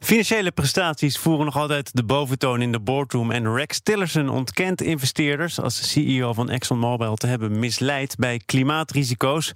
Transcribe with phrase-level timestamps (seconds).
[0.00, 3.30] Financiële prestaties voeren nog altijd de boventoon in de boardroom.
[3.30, 9.52] En Rex Tillerson ontkent investeerders als CEO van ExxonMobil te hebben misleid bij klimaatrisico's.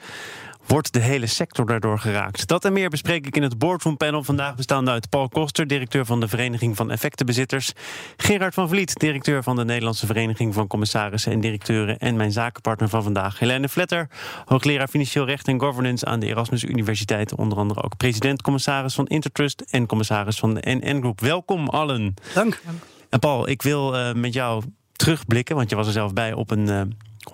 [0.68, 2.46] Wordt de hele sector daardoor geraakt?
[2.46, 4.24] Dat en meer bespreek ik in het Boardroom Panel.
[4.24, 7.72] Vandaag bestaande uit Paul Koster, directeur van de Vereniging van Effectenbezitters.
[8.16, 11.98] Gerard van Vliet, directeur van de Nederlandse Vereniging van Commissarissen en Directeuren.
[11.98, 14.08] En mijn zakenpartner van vandaag, Helene Vletter,
[14.44, 17.34] hoogleraar Financieel Recht en Governance aan de Erasmus Universiteit.
[17.34, 21.20] Onder andere ook president-commissaris van Intertrust en commissaris van de NN Group.
[21.20, 22.14] Welkom allen.
[22.34, 22.60] Dank.
[23.08, 24.62] En Paul, ik wil uh, met jou
[24.92, 26.68] terugblikken, want je was er zelf bij op een.
[26.68, 26.80] Uh,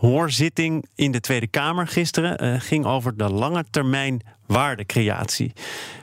[0.00, 5.52] hoorzitting in de Tweede Kamer gisteren uh, ging over de lange termijn waardecreatie.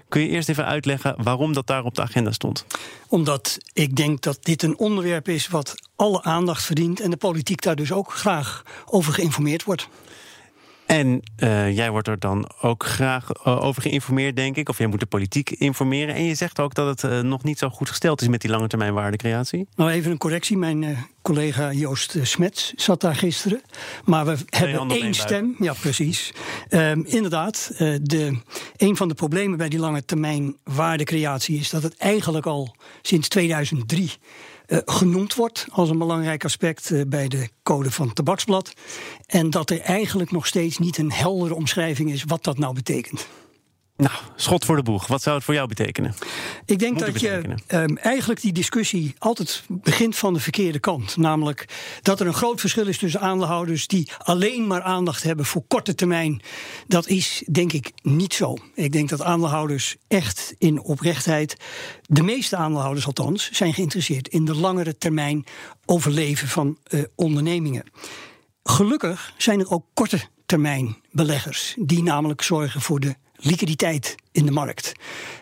[0.09, 2.65] Kun je eerst even uitleggen waarom dat daar op de agenda stond?
[3.07, 7.61] Omdat ik denk dat dit een onderwerp is wat alle aandacht verdient en de politiek
[7.61, 9.87] daar dus ook graag over geïnformeerd wordt.
[10.91, 14.69] En uh, jij wordt er dan ook graag uh, over geïnformeerd, denk ik.
[14.69, 16.15] Of jij moet de politiek informeren.
[16.15, 18.49] En je zegt ook dat het uh, nog niet zo goed gesteld is met die
[18.49, 19.67] lange termijn waardecreatie.
[19.75, 20.57] Nou, even een correctie.
[20.57, 23.61] Mijn collega Joost Smets zat daar gisteren.
[24.05, 25.55] Maar we hebben één stem.
[25.59, 26.33] Ja, precies.
[26.69, 28.39] Um, inderdaad, de,
[28.77, 33.27] een van de problemen bij die lange termijn waardecreatie is dat het eigenlijk al sinds
[33.27, 34.11] 2003 uh,
[34.85, 38.73] genoemd wordt als een belangrijk aspect uh, bij de code van tabaksblad.
[39.25, 43.27] En dat er eigenlijk nog steeds niet een heldere omschrijving is wat dat nou betekent.
[44.01, 45.07] Nou, schot voor de boeg.
[45.07, 46.13] Wat zou het voor jou betekenen?
[46.65, 51.17] Ik denk dat je um, eigenlijk die discussie altijd begint van de verkeerde kant.
[51.17, 51.65] Namelijk
[52.01, 55.95] dat er een groot verschil is tussen aandeelhouders die alleen maar aandacht hebben voor korte
[55.95, 56.41] termijn.
[56.87, 58.57] Dat is denk ik niet zo.
[58.73, 61.55] Ik denk dat aandeelhouders echt in oprechtheid,
[62.01, 65.45] de meeste aandeelhouders althans, zijn geïnteresseerd in de langere termijn
[65.85, 67.83] overleven van uh, ondernemingen.
[68.63, 74.51] Gelukkig zijn er ook korte termijn beleggers die namelijk zorgen voor de liquiditeit in de
[74.51, 74.91] markt.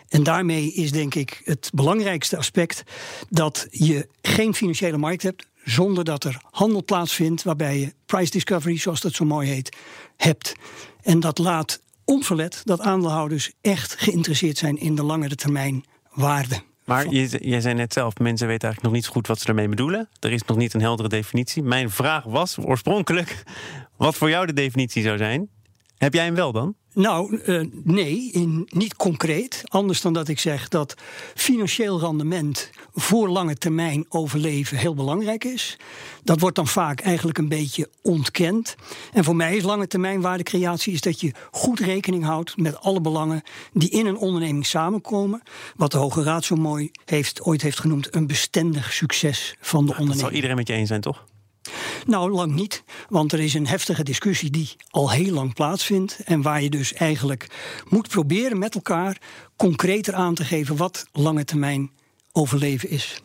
[0.08, 2.82] En daarmee is denk ik het belangrijkste aspect
[3.28, 8.78] dat je geen financiële markt hebt zonder dat er handel plaatsvindt waarbij je price discovery,
[8.78, 9.76] zoals dat zo mooi heet,
[10.16, 10.54] hebt.
[11.02, 16.62] En dat laat onverlet dat aandeelhouders echt geïnteresseerd zijn in de langere termijn waarde.
[16.84, 19.68] Maar jij zei net zelf, mensen weten eigenlijk nog niet zo goed wat ze ermee
[19.68, 20.08] bedoelen.
[20.20, 21.62] Er is nog niet een heldere definitie.
[21.62, 23.42] Mijn vraag was oorspronkelijk
[23.96, 25.48] wat voor jou de definitie zou zijn.
[25.96, 26.74] Heb jij hem wel dan?
[26.94, 29.62] Nou, uh, nee, in, niet concreet.
[29.64, 30.94] Anders dan dat ik zeg dat
[31.34, 35.76] financieel rendement voor lange termijn overleven heel belangrijk is.
[36.22, 38.76] Dat wordt dan vaak eigenlijk een beetje ontkend.
[39.12, 43.00] En voor mij is lange termijn waardecreatie is dat je goed rekening houdt met alle
[43.00, 43.42] belangen
[43.72, 45.42] die in een onderneming samenkomen.
[45.76, 49.90] Wat de Hoge Raad zo mooi heeft, ooit heeft genoemd, een bestendig succes van de
[49.90, 50.10] onderneming.
[50.10, 51.24] Dat zal iedereen met je eens zijn, toch?
[52.06, 52.82] Nou, lang niet.
[53.08, 56.20] Want er is een heftige discussie die al heel lang plaatsvindt.
[56.24, 57.46] En waar je dus eigenlijk
[57.88, 59.18] moet proberen met elkaar
[59.56, 61.90] concreter aan te geven wat lange termijn
[62.32, 63.22] overleven is.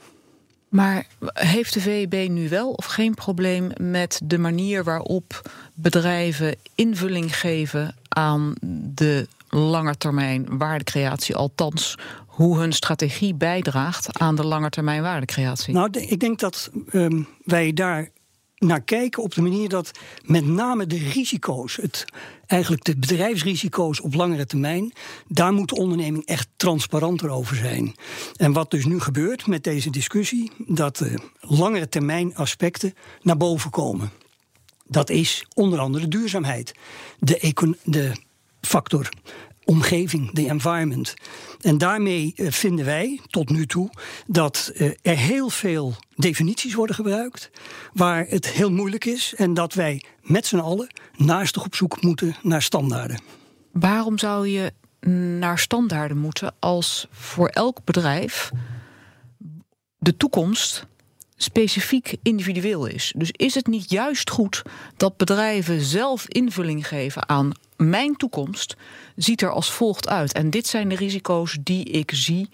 [0.69, 7.37] Maar heeft de VEB nu wel of geen probleem met de manier waarop bedrijven invulling
[7.37, 8.53] geven aan
[8.93, 11.95] de langetermijn waardecreatie, althans
[12.35, 15.73] hoe hun strategie bijdraagt aan de langetermijn waardecreatie?
[15.73, 18.09] Nou, ik denk dat um, wij daar
[18.65, 19.91] naar kijken op de manier dat
[20.23, 22.05] met name de risico's, het,
[22.45, 24.93] eigenlijk de bedrijfsrisico's op langere termijn,
[25.27, 27.95] daar moet de onderneming echt transparanter over zijn.
[28.35, 33.69] En wat dus nu gebeurt met deze discussie, dat de langere termijn aspecten naar boven
[33.69, 34.11] komen.
[34.87, 36.73] Dat is onder andere duurzaamheid,
[37.19, 38.11] de, de
[38.61, 39.09] factor
[39.65, 41.13] omgeving, de environment.
[41.61, 43.89] En daarmee uh, vinden wij tot nu toe
[44.27, 47.49] dat uh, er heel veel definities worden gebruikt
[47.93, 52.35] waar het heel moeilijk is en dat wij met z'n allen naastig op zoek moeten
[52.41, 53.19] naar standaarden.
[53.71, 54.73] Waarom zou je
[55.39, 58.51] naar standaarden moeten als voor elk bedrijf
[59.97, 60.85] de toekomst
[61.35, 63.13] specifiek individueel is.
[63.17, 64.61] Dus is het niet juist goed
[64.97, 68.75] dat bedrijven zelf invulling geven aan mijn toekomst
[69.15, 70.33] ziet er als volgt uit.
[70.33, 72.49] En dit zijn de risico's die ik zie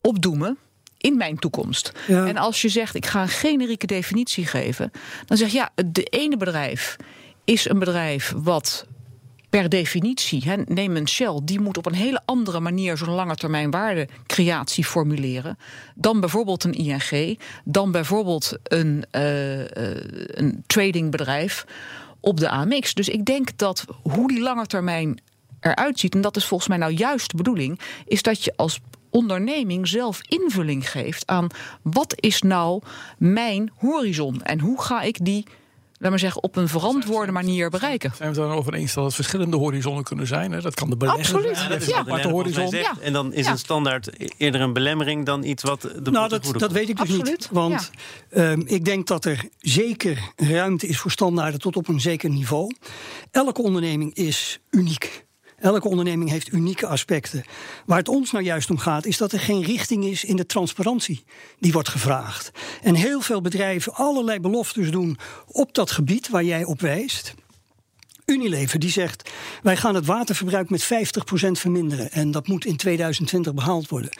[0.00, 0.58] opdoemen
[0.98, 1.92] in mijn toekomst.
[2.06, 2.26] Ja.
[2.26, 4.90] En als je zegt, ik ga een generieke definitie geven,
[5.26, 6.96] dan zeg je ja, de ene bedrijf
[7.44, 8.86] is een bedrijf wat
[9.50, 13.34] per definitie, he, neem een Shell, die moet op een hele andere manier zo'n lange
[13.34, 15.58] termijn waardecreatie formuleren
[15.94, 21.64] dan bijvoorbeeld een ING, dan bijvoorbeeld een, uh, een tradingbedrijf
[22.26, 22.94] op de AMX.
[22.94, 25.20] Dus ik denk dat hoe die lange termijn
[25.60, 28.80] eruit ziet, en dat is volgens mij nou juist de bedoeling, is dat je als
[29.10, 31.46] onderneming zelf invulling geeft aan
[31.82, 32.82] wat is nou
[33.18, 35.46] mijn horizon en hoe ga ik die
[35.98, 38.12] laat maar zeggen, op een verantwoorde manier bereiken.
[38.16, 40.52] Zijn we het dan over eens dat het verschillende horizonnen kunnen zijn?
[40.52, 40.60] Hè?
[40.60, 41.56] Dat kan de belegger Absoluut.
[41.56, 41.70] zijn.
[41.70, 41.98] Dat is ja.
[41.98, 42.70] aparte horizon.
[42.70, 42.94] Ja.
[43.00, 43.50] En dan is Ja.
[43.50, 47.04] een standaard eerder een belemmering dan iets wat de Nou, dat, dat weet ik dus
[47.08, 47.48] Absoluut, niet.
[47.52, 47.90] Want
[48.30, 52.74] ehm, ik denk dat er zeker ruimte is voor standaarden tot op een zeker niveau.
[53.30, 55.25] Elke onderneming is uniek.
[55.66, 57.44] Elke onderneming heeft unieke aspecten.
[57.86, 60.46] Waar het ons nou juist om gaat, is dat er geen richting is in de
[60.46, 61.24] transparantie
[61.58, 62.50] die wordt gevraagd.
[62.82, 67.34] En heel veel bedrijven allerlei beloftes doen op dat gebied waar jij op wijst.
[68.26, 69.30] Unilever die zegt:
[69.62, 70.86] wij gaan het waterverbruik met 50%
[71.52, 74.10] verminderen en dat moet in 2020 behaald worden.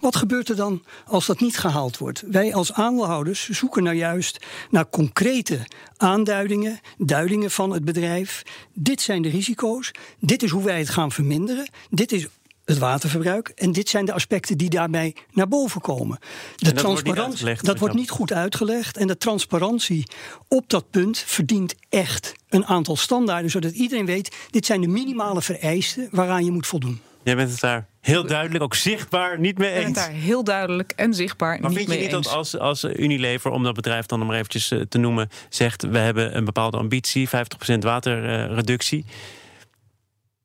[0.00, 2.22] Wat gebeurt er dan als dat niet gehaald wordt?
[2.26, 5.66] Wij als aandeelhouders zoeken nou juist naar concrete
[5.96, 8.42] aanduidingen, duidingen van het bedrijf.
[8.72, 9.90] Dit zijn de risico's,
[10.20, 12.26] dit is hoe wij het gaan verminderen, dit is
[12.66, 13.48] het waterverbruik.
[13.48, 16.18] En dit zijn de aspecten die daarbij naar boven komen.
[16.56, 18.96] De dat wordt niet transparantie, dat wordt niet goed uitgelegd.
[18.96, 20.06] En de transparantie
[20.48, 25.42] op dat punt verdient echt een aantal standaarden, zodat iedereen weet: dit zijn de minimale
[25.42, 27.00] vereisten waaraan je moet voldoen.
[27.22, 30.06] Jij bent het daar heel duidelijk, ook zichtbaar, niet mee Ik ben het eens.
[30.06, 32.26] daar heel duidelijk en zichtbaar Maar niet vind je mee niet eens.
[32.26, 35.98] dat als, als Unilever, om dat bedrijf dan maar eventjes eh, te noemen, zegt we
[35.98, 37.30] hebben een bepaalde ambitie, 50%
[37.78, 39.04] waterreductie,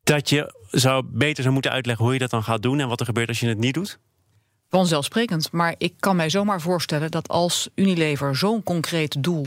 [0.02, 3.00] dat je zou beter zou moeten uitleggen hoe je dat dan gaat doen en wat
[3.00, 3.98] er gebeurt als je het niet doet?
[4.68, 5.52] Vanzelfsprekend.
[5.52, 9.46] Maar ik kan mij zomaar voorstellen dat als Unilever zo'n concreet doel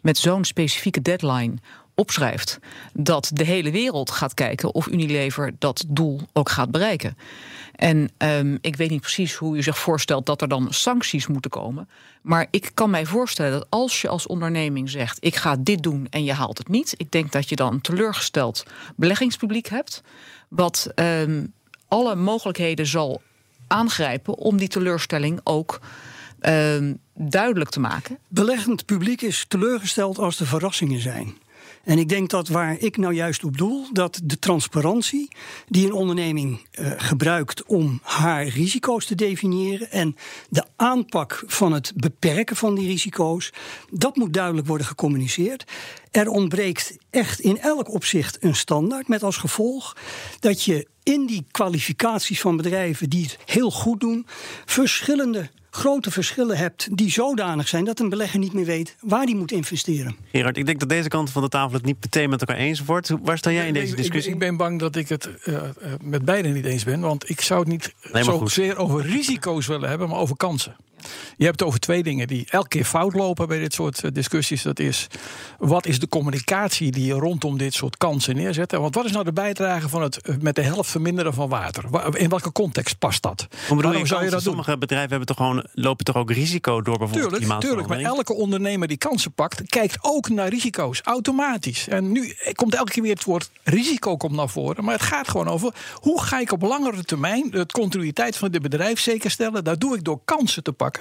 [0.00, 1.54] met zo'n specifieke deadline
[1.94, 2.58] opschrijft,
[2.92, 7.16] dat de hele wereld gaat kijken of Unilever dat doel ook gaat bereiken.
[7.74, 11.50] En ehm, ik weet niet precies hoe u zich voorstelt dat er dan sancties moeten
[11.50, 11.88] komen.
[12.22, 16.06] Maar ik kan mij voorstellen dat als je als onderneming zegt: ik ga dit doen
[16.10, 18.62] en je haalt het niet, ik denk dat je dan een teleurgesteld
[18.96, 20.02] beleggingspubliek hebt,
[20.48, 21.46] wat ehm,
[21.88, 23.22] alle mogelijkheden zal
[23.66, 25.80] aangrijpen om die teleurstelling ook
[26.40, 28.18] ehm, duidelijk te maken.
[28.28, 31.36] Beleggend publiek is teleurgesteld als er verrassingen zijn.
[31.84, 35.28] En ik denk dat waar ik nou juist op doel, dat de transparantie
[35.68, 40.16] die een onderneming eh, gebruikt om haar risico's te definiëren en
[40.48, 43.52] de aanpak van het beperken van die risico's,
[43.90, 45.64] dat moet duidelijk worden gecommuniceerd.
[46.10, 49.96] Er ontbreekt echt in elk opzicht een standaard, met als gevolg
[50.40, 54.26] dat je in die kwalificaties van bedrijven die het heel goed doen,
[54.64, 59.34] verschillende grote verschillen hebt die zodanig zijn dat een belegger niet meer weet waar hij
[59.34, 60.16] moet investeren.
[60.32, 62.84] Gerard, ik denk dat deze kant van de tafel het niet meteen met elkaar eens
[62.84, 63.10] wordt.
[63.22, 64.32] Waar sta jij in deze ik- discussie?
[64.32, 65.62] Ik, ben bang dat ik het eh, eh,
[66.02, 67.00] met beiden niet eens ben.
[67.00, 70.76] Want ik zou het niet zozeer over risico's willen hebben, maar over kansen.
[71.36, 74.10] Je hebt het over twee dingen die elke keer fout lopen bij dit soort eh,
[74.12, 74.62] discussies.
[74.62, 75.06] Dat is,
[75.58, 78.72] wat is de communicatie die je rondom dit soort kansen neerzet?
[78.72, 81.84] Want wat is nou de bijdrage van het eh, met de helft verminderen van water?
[81.90, 83.40] Wa- In welke context past dat?
[83.48, 84.48] Hoe bedoel Waarom je, zou je dat doen?
[84.54, 88.34] Sommige bedrijven hebben toch gewoon, lopen toch ook risico door bijvoorbeeld Tuurlijk, tuurlijk, maar elke
[88.34, 91.88] ondernemer die kansen pakt, kijkt ook naar risico's, automatisch.
[91.88, 94.84] En nu komt elke keer weer het woord risico komt naar voren.
[94.84, 98.62] Maar het gaat gewoon over hoe ga ik op langere termijn de continuïteit van dit
[98.62, 99.64] bedrijf zekerstellen.
[99.64, 100.91] Dat doe ik door kansen te pakken.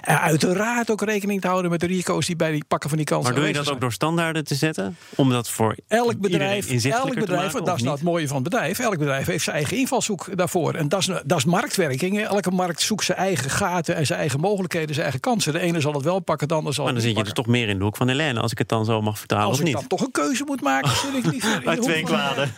[0.00, 3.06] En uiteraard ook rekening te houden met de risico's die bij die pakken van die
[3.06, 4.96] kansen Maar doe je dat ook door standaarden te zetten?
[5.14, 7.90] Om dat voor Elk bedrijf, elk te bedrijf maken, dat is nou niet?
[7.92, 8.78] het mooie van het bedrijf.
[8.78, 10.74] Elk bedrijf heeft zijn eigen invalshoek daarvoor.
[10.74, 12.20] En dat is, dat is marktwerking.
[12.24, 15.52] Elke markt zoekt zijn eigen gaten en zijn eigen mogelijkheden, zijn eigen kansen.
[15.52, 17.46] De ene zal het wel pakken, de ander zal Maar dan zit je dus toch
[17.46, 19.58] meer in de hoek van Helene, als ik het dan zo mag vertalen, Als of
[19.60, 19.74] ik niet?
[19.74, 22.52] dan toch een keuze moet maken, zit ik liever in de Uit twee kwaden.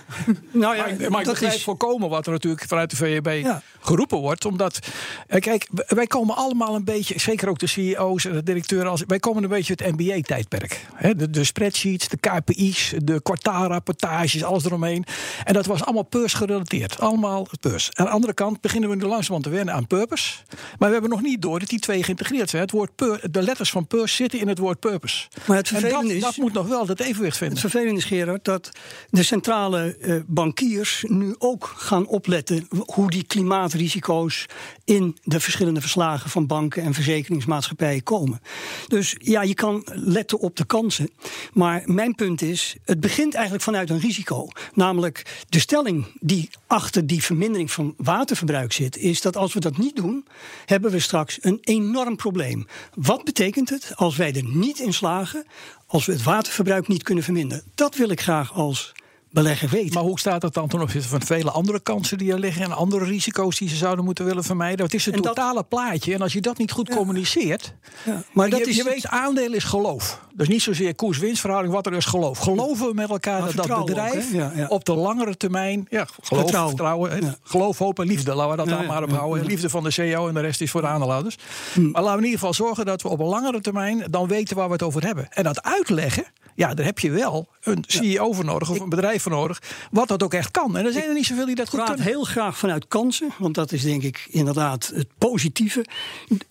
[0.53, 3.27] Nou Maar, ik- maar ik dat begrijp is voorkomen wat er natuurlijk vanuit de VEB
[3.43, 3.63] Ja.
[3.81, 4.45] geroepen wordt.
[4.45, 4.79] Omdat,
[5.27, 9.03] eh, kijk, wij komen allemaal een beetje, zeker ook de CEO's en de directeuren, als,
[9.07, 10.87] wij komen een beetje het MBA-tijdperk.
[11.17, 15.05] De, de spreadsheets, de KPI's, de kwartaalrapportages, alles eromheen.
[15.45, 17.01] En dat was allemaal purs gerelateerd.
[17.01, 17.89] Allemaal purs.
[17.93, 20.35] Aan de andere kant beginnen we nu langzamerhand te wennen aan purpose.
[20.79, 22.63] Maar we hebben nog niet door dat die twee geïntegreerd zijn.
[22.63, 25.29] Het woord pur, de letters van purs zitten in het woord purpose.
[25.47, 27.59] Maar het en dat, vervelende is- dat moet nog wel dat evenwicht vinden.
[27.59, 28.71] Het vervelende is, Gerard, dat
[29.11, 34.47] de centrale eh, bankiers nu ook gaan opletten hoe die klimaatrisico's
[34.85, 38.41] in de verschillende verslagen van banken en verzekeringsmaatschappijen komen.
[38.89, 41.11] Dus ja, je kan letten op de kansen.
[41.53, 44.49] Maar mijn punt is, het begint eigenlijk vanuit een risico.
[44.75, 49.77] Namelijk de stelling die achter die vermindering van waterverbruik zit, is dat als we dat
[49.77, 50.27] niet doen,
[50.65, 52.67] hebben we straks een enorm probleem.
[52.95, 55.47] Wat betekent het als wij er niet in slagen,
[55.87, 57.65] als we het waterverbruik niet kunnen verminderen?
[57.75, 58.93] Dat wil ik graag als
[59.31, 59.95] belegger weet.
[59.95, 62.73] Maar hoe staat het dan ten opzichte van vele andere kansen die er liggen en
[62.73, 64.85] andere risico's die ze zouden moeten willen vermijden?
[64.85, 66.15] Het is En dat- totale plaatje.
[66.15, 67.75] En als je dat niet goed communiceert.
[68.05, 70.21] Ja, maar dat je, is je weet, aandeel is geloof.
[70.35, 72.39] Dus niet zozeer koers-winstverhouding, wat er is geloof.
[72.39, 74.55] Geloven we met elkaar Maar dat dat bedrijf ook?
[74.57, 75.87] Ja, op de langere termijn.
[75.91, 77.37] Ja, geloof, Vertrouwen.
[77.43, 78.35] Geloof, hoop en liefde.
[78.35, 79.43] Laten we dat dan maar op ja, houden.
[79.43, 79.49] ja.
[79.49, 81.37] Liefde van de CEO en de rest is voor de aandeelhouders.
[81.73, 81.91] Hm.
[81.91, 84.57] Maar laten we in ieder geval zorgen dat we op een langere termijn dan weten
[84.57, 85.29] waar we het over hebben.
[85.31, 86.25] En dat uitleggen.
[86.55, 89.63] Ja, daar heb je wel een CEO voor nodig of een bedrijf voor nodig.
[89.91, 90.77] Wat dat ook echt kan.
[90.77, 92.13] En er zijn er niet zoveel die dat Ik goed praat kunnen.
[92.15, 95.85] heel graag vanuit kansen, want dat is denk ik inderdaad het positieve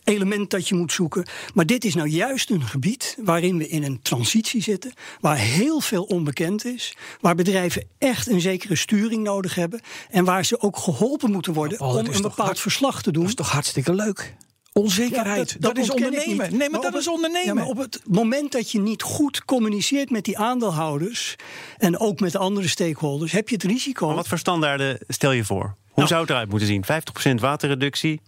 [0.04, 1.26] element dat je moet zoeken.
[1.54, 5.80] Maar dit is nou juist een gebied waarin we in een transitie zitten, waar heel
[5.80, 10.78] veel onbekend is, waar bedrijven echt een zekere sturing nodig hebben en waar ze ook
[10.78, 13.22] geholpen moeten worden dat om een bepaald hard- verslag te doen.
[13.22, 14.36] Dat is toch hartstikke leuk?
[14.80, 15.50] Onzekerheid.
[15.52, 16.58] Ja, dat, is ondernemen.
[16.58, 17.46] Nee, maar, dat op is het- ondernemen.
[17.46, 21.36] Ja, maar op het moment dat je niet goed communiceert met die aandeelhouders
[21.78, 24.06] en ook met de andere stakeholders, heb je het risico.
[24.08, 25.64] Maar wat voor standaarden stel je voor?
[25.64, 26.08] Hoe Nou.
[26.08, 26.84] zou het eruit moeten zien?
[26.86, 28.22] 50% waterreductie?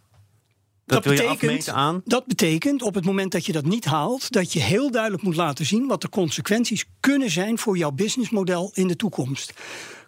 [0.86, 2.02] Dat, wil je afmeten aan?
[2.06, 5.36] Dat betekent op het moment dat je dat niet haalt, dat je heel duidelijk moet
[5.36, 9.54] laten zien wat de consequenties kunnen zijn voor jouw businessmodel in de toekomst.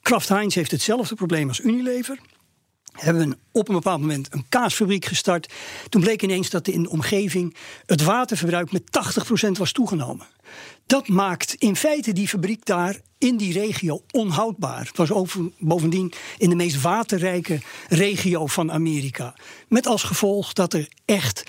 [0.01, 2.19] Kraft Heinz heeft hetzelfde probleem als Unilever.
[2.93, 5.53] Hebben we op een bepaald moment een kaasfabriek gestart.
[5.89, 8.83] Toen bleek ineens dat in de omgeving het waterverbruik met
[9.47, 10.27] 80% was toegenomen.
[10.85, 14.85] Dat maakt in feite die fabriek daar in die regio onhoudbaar.
[14.85, 19.35] Het was over, bovendien in de meest waterrijke regio van Amerika.
[19.67, 21.43] Met als gevolg dat er echt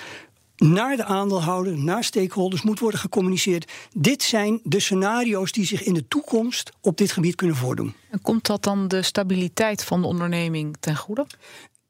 [0.56, 3.72] naar de aandeelhouder, naar stakeholders moet worden gecommuniceerd.
[3.92, 7.94] Dit zijn de scenario's die zich in de toekomst op dit gebied kunnen voordoen.
[8.10, 11.26] En komt dat dan de stabiliteit van de onderneming ten goede?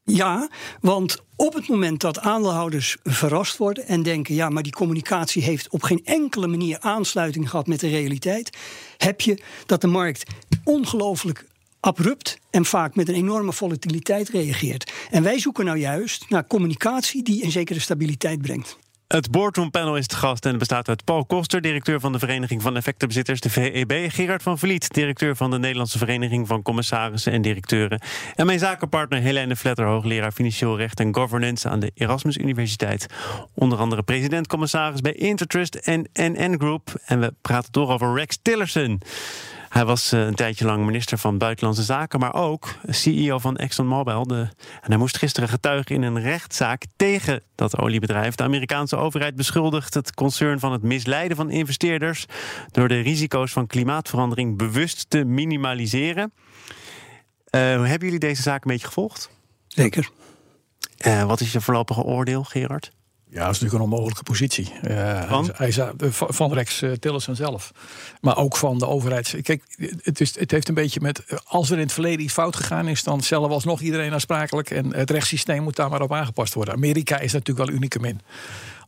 [0.03, 0.49] Ja,
[0.81, 5.69] want op het moment dat aandeelhouders verrast worden en denken: ja, maar die communicatie heeft
[5.69, 8.57] op geen enkele manier aansluiting gehad met de realiteit,
[8.97, 10.23] heb je dat de markt
[10.63, 11.45] ongelooflijk
[11.85, 14.91] abrupt en vaak met een enorme volatiliteit reageert.
[15.11, 18.77] En wij zoeken nou juist naar communicatie die een zekere stabiliteit brengt.
[19.07, 22.61] Het Boardroom Panel is te gast en bestaat uit Paul Koster, directeur van de Vereniging
[22.61, 24.11] van Effectenbezitters, de VEB.
[24.11, 28.01] Gerard van Vliet, directeur van de Nederlandse Vereniging van Commissarissen en Directeuren.
[28.35, 33.05] En mijn zakenpartner Helene Vletter, hoogleraar Financieel Recht en Governance aan de Erasmus Universiteit.
[33.53, 37.01] Onder andere president-commissaris bij Intertrust en NN Group.
[37.05, 39.01] En we praten door over Rex Tillerson.
[39.75, 44.23] Hij was eh, een tijdje lang minister van Buitenlandse Zaken, maar ook CEO van ExxonMobil.
[44.23, 44.39] De,
[44.81, 48.35] en hij moest gisteren getuigen in een rechtszaak tegen dat oliebedrijf.
[48.35, 52.25] De Amerikaanse overheid beschuldigt het concern van het misleiden van investeerders
[52.71, 56.33] door de risico's van klimaatverandering bewust te minimaliseren.
[57.45, 59.29] Eh, hebben jullie deze zaak een beetje gevolgd?
[59.67, 60.09] Zeker.
[60.97, 62.91] Eh, wat is je voorlopige oordeel, Gerard?
[63.29, 64.73] Ja, dat is natuurlijk een onmogelijke positie.
[64.81, 65.49] Eh, Van?
[65.55, 67.71] Hij, zei- van van Rex uh, Tillerson zelf.
[68.21, 69.35] Maar ook van de overheid.
[69.41, 69.63] Kijk,
[70.01, 71.25] het, is, het heeft een beetje met...
[71.25, 73.03] eh, Als er in het verleden iets fout gegaan is...
[73.03, 74.69] dan stellen we alsnog iedereen aansprakelijk.
[74.71, 76.73] En het rechtssysteem moet daar maar op aangepast worden.
[76.73, 78.21] Amerika is natuurlijk wel unicum in.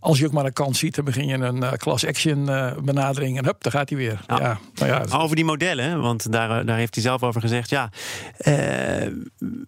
[0.08, 2.72] Als je ook maar een kans ziet, dan begin je een uh, class action uh,
[2.78, 3.38] benadering.
[3.38, 4.20] En hup, daar gaat hij weer.
[4.28, 4.40] Ja.
[4.40, 4.60] Ja.
[4.74, 7.70] nou ja, Over die modellen, want daar, daar heeft hij zelf over gezegd.
[7.70, 7.90] Ja,
[8.38, 8.54] uh,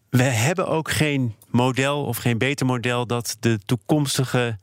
[0.10, 4.58] we hebben ook geen model of geen beter model dat de toekomstige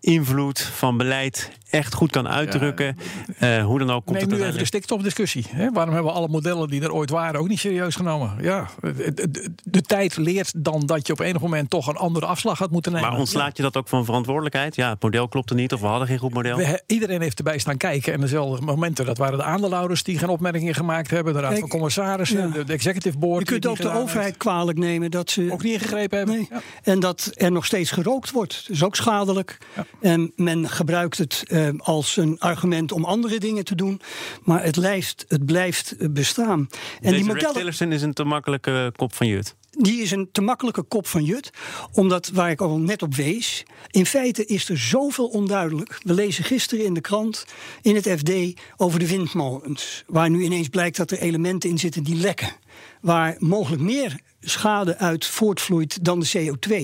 [0.00, 2.98] invloed van beleid echt goed kan uitdrukken.
[3.38, 5.44] Ja, uh, hoe dan ook komt neem het nu even de stikstofdiscussie.
[5.48, 5.70] Hè?
[5.70, 8.36] Waarom hebben we alle modellen die er ooit waren ook niet serieus genomen?
[8.40, 12.26] Ja, de, de, de, tijd leert dan dat je op enig moment toch een andere
[12.26, 13.08] afslag had moeten nemen.
[13.08, 13.52] Maar ontslaat ja.
[13.54, 14.76] je dat ook van verantwoordelijkheid?
[14.76, 16.56] Ja, het model klopte niet of we hadden geen goed model.
[16.56, 18.12] We, iedereen heeft erbij staan kijken.
[18.12, 21.32] En dezelfde momenten, dat waren de aandeelhouders die geen opmerkingen gemaakt hebben.
[21.32, 22.48] De raad Kijk, van commissarissen, ja.
[22.48, 23.48] de, de, executive board.
[23.48, 24.38] Je kunt ook de overheid heeft.
[24.38, 26.36] kwalijk nemen dat ze ook niet ingegrepen hebben.
[26.36, 26.48] Nee.
[26.50, 26.60] Ja.
[26.82, 28.62] En dat er nog steeds gerookt wordt.
[28.66, 29.58] Dat is ook schadelijk.
[30.00, 34.00] En men gebruikt het uh, als een argument om andere dingen te doen.
[34.42, 36.58] Maar het blijft, het blijft bestaan.
[36.58, 36.68] En
[37.00, 39.54] Deze die modellen, Tillerson is een te makkelijke kop van Jut.
[39.78, 41.50] Die is een te makkelijke kop van Jut.
[41.92, 43.64] Omdat, waar ik al net op wees.
[43.90, 45.98] In feite is er zoveel onduidelijk.
[46.02, 47.44] We lezen gisteren in de krant,
[47.82, 50.04] in het FD, over de windmolens.
[50.06, 52.56] Waar nu ineens blijkt dat er elementen in zitten die lekken.
[53.00, 56.74] Waar mogelijk meer schade uit voortvloeit dan de CO2.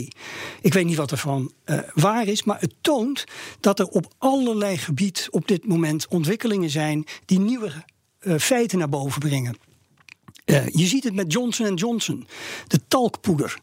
[0.61, 3.25] Ik weet niet wat ervan uh, waar is, maar het toont
[3.61, 7.73] dat er op allerlei gebied op dit moment ontwikkelingen zijn die nieuwe
[8.21, 9.57] uh, feiten naar boven brengen.
[10.47, 12.27] Uh, je ziet het met Johnson Johnson,
[12.67, 13.59] de talkpoeder,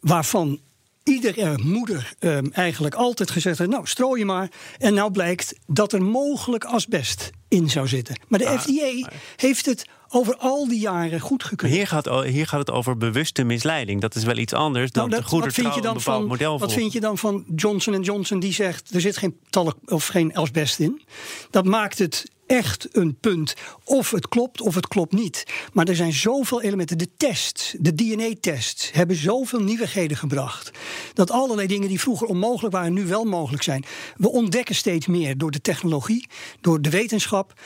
[0.00, 0.60] waarvan
[1.02, 4.50] iedere moeder uh, eigenlijk altijd gezegd heeft: Nou, strooi je maar.
[4.78, 8.20] En nou blijkt dat er mogelijk asbest in zou zitten.
[8.28, 11.72] Maar de ah, FDA heeft het over al die jaren goedgekeurd.
[11.72, 14.00] Hier gaat, hier gaat het over bewuste misleiding.
[14.00, 16.26] Dat is wel iets anders dan nou, dat, de goede wat vind je dan van,
[16.26, 18.94] model Wat vind je dan van Johnson Johnson die zegt...
[18.94, 21.02] er zit geen talk of geen asbest in?
[21.50, 23.54] Dat maakt het echt een punt
[23.84, 25.44] of het klopt of het klopt niet.
[25.72, 26.98] Maar er zijn zoveel elementen.
[26.98, 30.70] De tests, de DNA-tests, hebben zoveel nieuwigheden gebracht.
[31.14, 33.84] Dat allerlei dingen die vroeger onmogelijk waren, nu wel mogelijk zijn.
[34.16, 36.28] We ontdekken steeds meer door de technologie,
[36.60, 37.60] door de wetenschap.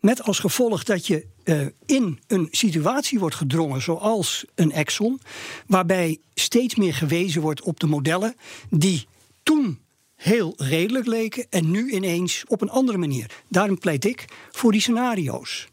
[0.00, 5.20] Met als gevolg dat je uh, in een situatie wordt gedrongen, zoals een Exxon,
[5.66, 8.34] waarbij steeds meer gewezen wordt op de modellen
[8.70, 9.06] die
[9.42, 9.78] toen
[10.24, 13.30] heel redelijk leken en nu ineens op een andere manier.
[13.48, 15.68] Daarom pleit ik voor die scenario's.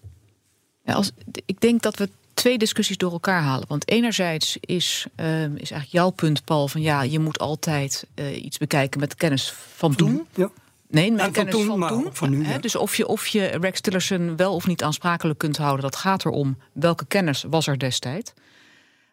[0.84, 1.12] Ja, als,
[1.46, 3.67] ik denk dat we twee discussies door elkaar halen.
[3.67, 8.43] Want enerzijds is, uh, is eigenlijk jouw punt, Paul, van ja, je moet altijd uh,
[8.43, 10.27] iets bekijken met kennis van toen.
[10.36, 10.51] Ja.
[10.88, 12.03] Nee, met kennis van toen.
[12.03, 12.58] Van, van nu, ja.
[12.58, 16.25] Dus of je, of je Rex Tillerson wel of niet aansprakelijk kunt houden, dat gaat
[16.25, 18.34] erom welke kennis was er destijds.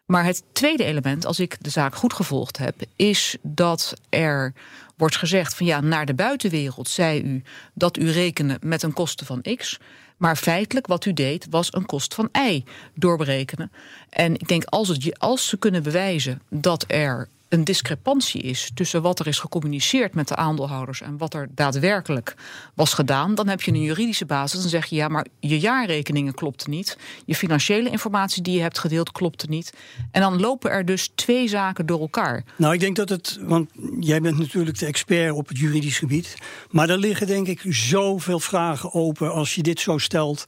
[0.05, 4.53] Maar het tweede element, als ik de zaak goed gevolgd heb, is dat er
[4.99, 9.25] wordt gezegd van ja, naar de buitenwereld zei u dat u rekende met een kosten
[9.25, 9.79] van x.
[10.17, 12.63] Maar feitelijk wat u deed was een kost van y
[12.93, 13.71] doorberekenen.
[14.09, 19.01] En ik denk als, het, als ze kunnen bewijzen dat er een discrepantie is tussen
[19.01, 22.35] wat er is gecommuniceerd met de aandeelhouders en wat er daadwerkelijk
[22.75, 24.59] was gedaan, dan heb je een juridische basis.
[24.59, 26.97] Dan zeg je ja, maar je jaarrekeningen klopten niet.
[27.25, 29.73] Je financiële informatie die je hebt gedeeld klopte niet.
[30.11, 32.43] En dan lopen er dus twee zaken door elkaar.
[32.55, 36.35] Nou, ik denk dat het, want jij bent natuurlijk de expert op het juridisch gebied,
[36.69, 40.43] maar er liggen denk ik zoveel vragen open als je dit zo stelt.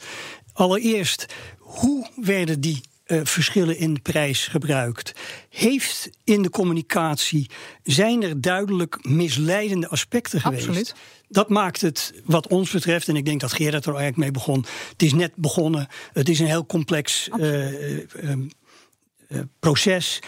[0.54, 1.26] Allereerst,
[1.58, 2.82] hoe werden die
[3.12, 5.14] uh, verschillen in prijs gebruikt?
[5.50, 7.50] Heeft in de communicatie,
[7.84, 10.68] zijn er duidelijk misleidende aspecten geweest?
[10.68, 10.96] Absoluut.
[11.28, 14.66] Dat maakt het, wat ons betreft, en ik denk dat Gerard er eigenlijk mee begon.
[14.92, 15.88] Het is net begonnen.
[16.14, 20.20] Het is een heel complex uh, uh, proces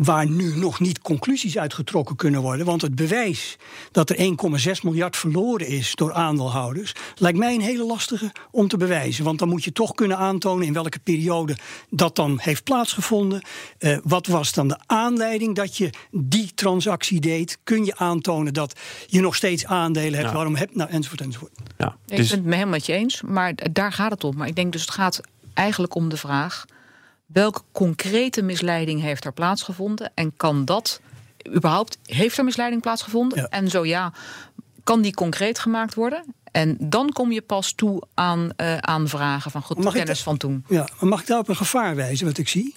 [0.00, 2.66] waar nu nog niet conclusies uitgetrokken kunnen worden.
[2.66, 3.56] Want het bewijs
[3.92, 4.24] dat er 1,6
[4.82, 9.24] miljard verloren is door aandeelhouders, lijkt mij een hele lastige om te bewijzen.
[9.24, 11.56] Want dan moet je toch kunnen aantonen in welke periode
[11.90, 13.42] dat dan heeft plaatsgevonden.
[13.78, 17.58] Uh, wat was dan de aanleiding dat je die transactie deed?
[17.64, 20.28] Kun je aantonen dat je nog steeds aandelen hebt?
[20.28, 20.34] Ja.
[20.34, 21.52] Waarom heb nou enzovoort enzovoort.
[21.78, 22.18] Ja, dus...
[22.18, 24.36] Ik ben het me helemaal met je eens, maar daar gaat het om.
[24.36, 25.20] Maar ik denk dus het gaat
[25.54, 26.64] eigenlijk om de vraag
[27.32, 30.12] welke concrete misleiding heeft er plaatsgevonden?
[30.14, 31.00] En kan dat
[31.54, 33.48] überhaupt, heeft er misleiding plaatsgevonden?
[33.48, 34.12] En zo ja,
[34.84, 36.24] kan die concreet gemaakt worden?
[36.52, 40.64] En dan kom je pas toe aan, uh, aan vragen van goed, kennis van toen.
[40.68, 42.76] Ja, mag ik daar op een gevaar wijzen wat ik zie?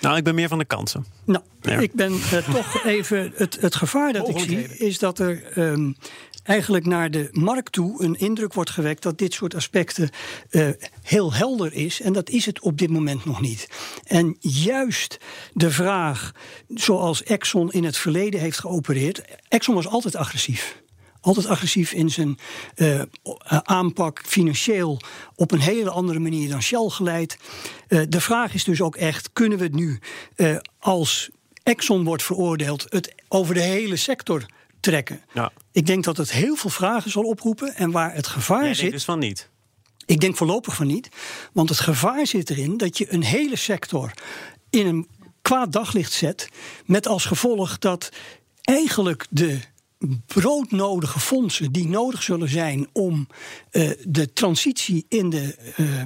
[0.00, 1.06] Nou, ik ben meer van de kansen.
[1.24, 3.32] Nou, ik ben uh, toch even.
[3.34, 5.96] Het, het gevaar dat ik zie is dat er um,
[6.42, 10.10] eigenlijk naar de markt toe een indruk wordt gewekt dat dit soort aspecten
[10.50, 10.68] uh,
[11.02, 12.00] heel helder is.
[12.00, 13.68] En dat is het op dit moment nog niet.
[14.04, 15.18] En juist
[15.52, 16.32] de vraag,
[16.68, 19.22] zoals Exxon in het verleden heeft geopereerd.
[19.48, 20.82] Exxon was altijd agressief
[21.24, 22.38] altijd agressief in zijn
[22.76, 23.02] uh,
[23.62, 25.00] aanpak, financieel
[25.34, 27.38] op een hele andere manier dan Shell geleid.
[27.88, 29.98] Uh, de vraag is dus ook echt: kunnen we het nu
[30.36, 31.30] uh, als
[31.62, 34.46] Exxon wordt veroordeeld, het over de hele sector
[34.80, 35.22] trekken?
[35.32, 35.52] Ja.
[35.72, 38.90] Ik denk dat het heel veel vragen zal oproepen en waar het gevaar Jij zit.
[38.90, 39.48] dus van niet.
[40.06, 41.08] Ik denk voorlopig van niet,
[41.52, 44.12] want het gevaar zit erin dat je een hele sector
[44.70, 45.08] in een
[45.42, 46.48] kwaad daglicht zet,
[46.84, 48.08] met als gevolg dat
[48.60, 49.60] eigenlijk de
[50.26, 53.28] broodnodige fondsen die nodig zullen zijn om
[53.72, 56.02] uh, de transitie in de uh,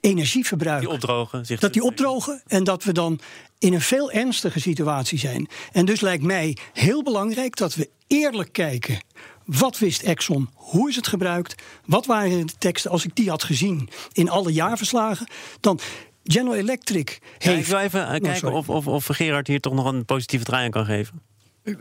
[0.00, 0.80] energieverbruik.
[0.80, 1.44] Die opdrogen.
[1.58, 3.20] Dat die opdrogen en dat we dan
[3.58, 5.48] in een veel ernstiger situatie zijn.
[5.72, 9.00] En dus lijkt mij heel belangrijk dat we eerlijk kijken.
[9.44, 10.50] Wat wist Exxon?
[10.54, 11.62] Hoe is het gebruikt?
[11.84, 12.90] Wat waren de teksten?
[12.90, 15.28] Als ik die had gezien in alle jaarverslagen,
[15.60, 15.80] dan
[16.24, 17.44] General Electric heeft.
[17.44, 20.44] Ja, ik wil even uh, kijken of, of, of Gerard hier toch nog een positieve
[20.44, 21.22] draai aan kan geven.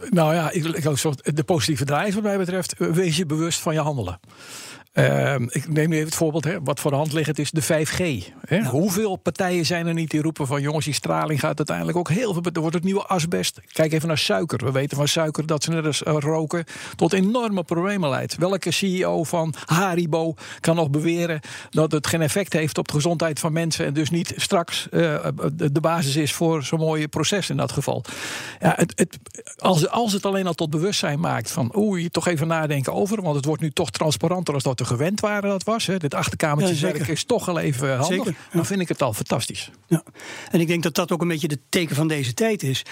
[0.09, 3.79] Nou ja, ik, ik, de positieve draai wat mij betreft, wees je bewust van je
[3.79, 4.19] handelen.
[4.95, 7.63] Uh, ik neem nu even het voorbeeld, hè, wat voor de hand ligt, is de
[7.63, 7.97] 5G.
[8.45, 8.55] Hè.
[8.55, 8.63] Ja.
[8.63, 12.33] Hoeveel partijen zijn er niet die roepen van jongens, die straling gaat uiteindelijk ook heel
[12.33, 12.41] veel.
[12.53, 13.61] Er wordt het nieuwe asbest.
[13.71, 14.65] Kijk even naar suiker.
[14.65, 18.37] We weten van suiker dat ze net als roken tot enorme problemen leidt.
[18.37, 23.39] Welke CEO van Haribo kan nog beweren dat het geen effect heeft op de gezondheid
[23.39, 27.57] van mensen en dus niet straks uh, de basis is voor zo'n mooie proces in
[27.57, 28.03] dat geval.
[28.59, 29.19] Ja, het, het,
[29.57, 33.35] als, als het alleen al tot bewustzijn maakt van je toch even nadenken over, want
[33.35, 35.85] het wordt nu toch transparanter als dat gewend waren dat was.
[35.85, 35.97] Hè.
[35.97, 38.25] Dit achterkamertjeswerk ja, is toch al even handig.
[38.25, 39.71] Zeker, Dan vind ik het al fantastisch.
[39.87, 40.03] Ja.
[40.51, 42.83] En ik denk dat dat ook een beetje de teken van deze tijd is.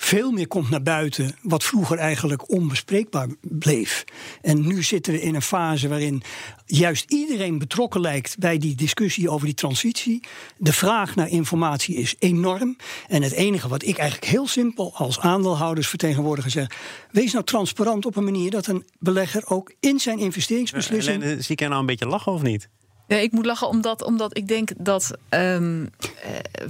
[0.00, 4.04] Veel meer komt naar buiten wat vroeger eigenlijk onbespreekbaar bleef.
[4.42, 6.22] En nu zitten we in een fase waarin
[6.66, 10.22] juist iedereen betrokken lijkt bij die discussie over die transitie.
[10.56, 12.76] De vraag naar informatie is enorm.
[13.08, 16.70] En het enige wat ik eigenlijk heel simpel als aandeelhoudersvertegenwoordiger zeg:
[17.10, 21.22] wees nou transparant op een manier dat een belegger ook in zijn investeringsbeslissing.
[21.22, 22.68] Helene, zie ik jij nou een beetje lachen of niet?
[23.08, 25.10] Ja, ik moet lachen omdat, omdat ik denk dat.
[25.28, 25.86] ehm,
[26.22, 26.66] eh,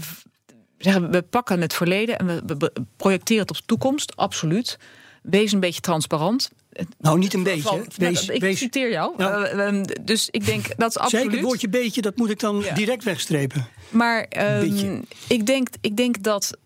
[0.78, 4.78] zeggen, we pakken het verleden en we, projecteren het op de toekomst, absoluut.
[5.22, 6.50] Wees een beetje transparant.
[6.98, 7.62] Nou, niet een beetje.
[7.62, 9.14] Van- Wees, ik wees, citeer jou.
[9.16, 11.24] Eh, dus ik denk dat is absoluut.
[11.24, 12.74] zeker het woordje beetje, dat moet ik dan Ja.
[12.74, 13.66] direct wegstrepen.
[13.90, 16.56] Maar ehm, ik, denk, ik denk dat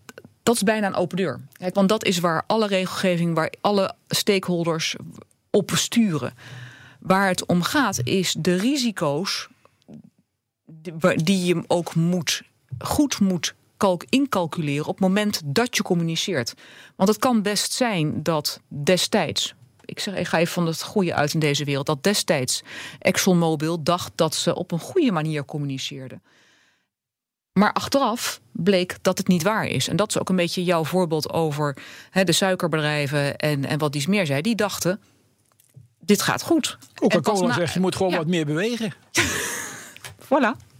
[0.43, 1.39] dat is bijna een open deur.
[1.51, 4.95] Kijk, want dat is waar alle regelgeving, waar alle stakeholders
[5.49, 6.33] op sturen.
[6.99, 9.47] Waar het om gaat is de risico's
[11.15, 12.41] die je ook moet,
[12.79, 16.53] goed moet kalk incalculeren op het moment dat je communiceert.
[16.95, 19.53] Want het kan best zijn dat destijds.
[19.85, 21.85] Ik, zeg, ik ga even van het goede uit in deze wereld.
[21.85, 22.61] Dat destijds
[22.99, 26.21] ExxonMobil dacht dat ze op een goede manier communiceerden.
[27.53, 29.87] Maar achteraf bleek dat het niet waar is.
[29.87, 31.77] En dat is ook een beetje jouw voorbeeld over
[32.09, 34.41] hè, de suikerbedrijven en, en wat die meer zei.
[34.41, 35.01] Die dachten,
[35.99, 36.77] dit gaat goed.
[36.93, 38.93] Coca-Cola zegt, je moet gewoon Ja, wat meer bewegen.
[40.25, 40.72] Voilà.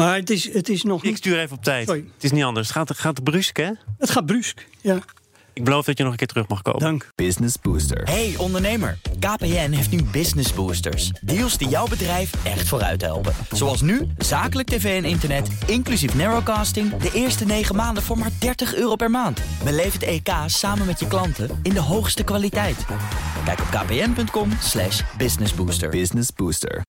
[0.00, 1.86] Maar het is, het is nog Ik stuur even op tijd.
[1.86, 2.04] Sorry.
[2.14, 2.66] Het is niet anders.
[2.66, 3.70] Het gaat, het gaat brusk, hè?
[3.98, 4.66] Het gaat brusk.
[4.80, 4.98] Ja,
[5.52, 6.80] Ik beloof dat je nog een keer terug mag komen.
[6.80, 7.08] dank.
[7.14, 8.02] Business Booster.
[8.04, 11.10] Hey ondernemer, KPN heeft nu Business Boosters.
[11.20, 13.34] Deals die jouw bedrijf echt vooruit helpen.
[13.52, 16.96] Zoals nu, zakelijk tv en internet, inclusief narrowcasting...
[16.96, 19.40] de eerste 9 maanden voor maar 30 euro per maand.
[19.64, 22.84] Beleef het EK samen met je klanten in de hoogste kwaliteit.
[23.44, 25.88] Kijk op kpn.com slash businessbooster.
[25.88, 26.82] Business Booster.